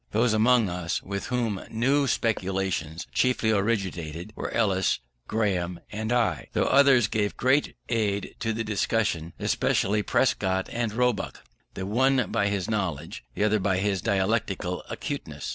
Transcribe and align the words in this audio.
Those 0.13 0.33
among 0.33 0.67
us 0.67 1.03
with 1.03 1.27
whom 1.27 1.61
new 1.69 2.07
speculations 2.07 3.05
chiefly 3.13 3.51
originated, 3.51 4.33
were 4.35 4.49
Ellis, 4.51 4.97
Graham, 5.27 5.79
and 5.91 6.11
I; 6.11 6.47
though 6.53 6.63
others 6.65 7.05
gave 7.07 7.35
valuable 7.39 7.73
aid 7.87 8.33
to 8.39 8.51
the 8.51 8.63
discussions, 8.63 9.33
especially 9.37 10.01
Prescott 10.01 10.67
and 10.71 10.91
Roebuck, 10.91 11.43
the 11.75 11.85
one 11.85 12.31
by 12.31 12.47
his 12.47 12.67
knowledge, 12.67 13.23
the 13.35 13.43
other 13.43 13.59
by 13.59 13.77
his 13.77 14.01
dialectical 14.01 14.83
acuteness. 14.89 15.47